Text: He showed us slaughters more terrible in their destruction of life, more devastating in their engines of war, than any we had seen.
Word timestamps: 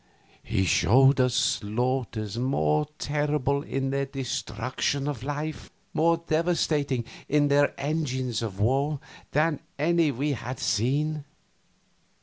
He 0.41 0.65
showed 0.65 1.21
us 1.21 1.35
slaughters 1.35 2.35
more 2.35 2.87
terrible 2.97 3.61
in 3.61 3.91
their 3.91 4.07
destruction 4.07 5.07
of 5.07 5.21
life, 5.21 5.69
more 5.93 6.17
devastating 6.25 7.05
in 7.29 7.49
their 7.49 7.79
engines 7.79 8.41
of 8.41 8.59
war, 8.59 8.99
than 9.29 9.59
any 9.77 10.09
we 10.09 10.31
had 10.31 10.57
seen. 10.57 11.23